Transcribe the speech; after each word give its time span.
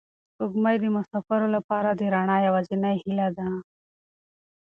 سپوږمۍ 0.33 0.75
د 0.79 0.85
مساپرو 0.95 1.47
لپاره 1.55 1.89
د 1.93 2.01
رڼا 2.13 2.37
یوازینۍ 2.47 2.95
هیله 3.03 3.27
ده. 3.37 3.47